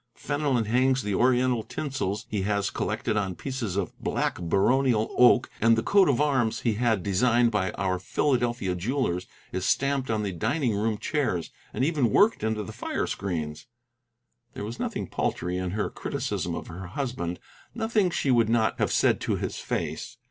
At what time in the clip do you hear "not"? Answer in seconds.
18.49-18.79